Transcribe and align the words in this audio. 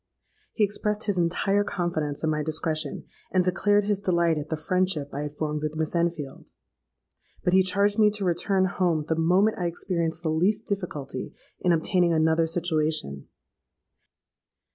He 0.53 0.63
expressed 0.63 1.03
his 1.03 1.19
entire 1.19 1.63
confidence 1.63 2.23
in 2.23 2.31
my 2.31 2.41
discretion, 2.41 3.05
and 3.31 3.43
declared 3.43 3.83
his 3.83 3.99
delight 3.99 4.35
at 4.39 4.49
the 4.49 4.57
friendship 4.57 5.13
I 5.13 5.21
had 5.21 5.37
formed 5.37 5.61
with 5.61 5.75
Miss 5.75 5.93
Enfield. 5.95 6.49
But 7.43 7.53
he 7.53 7.61
charged 7.61 7.99
me 7.99 8.09
to 8.13 8.25
return 8.25 8.65
home 8.65 9.05
the 9.07 9.15
moment 9.15 9.59
I 9.59 9.67
experienced 9.67 10.23
the 10.23 10.29
least 10.31 10.65
difficulty 10.65 11.35
in 11.59 11.71
obtaining 11.71 12.13
another 12.13 12.47
situation. 12.47 13.27